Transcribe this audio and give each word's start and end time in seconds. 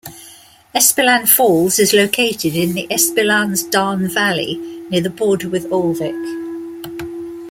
Espeland 0.73 1.27
Falls 1.29 1.77
is 1.77 1.93
located 1.93 2.55
in 2.55 2.73
the 2.73 2.87
Espelandsdalen 2.89 4.11
valley 4.11 4.55
near 4.89 4.99
the 5.01 5.11
border 5.11 5.47
with 5.47 5.69
Ulvik. 5.69 6.17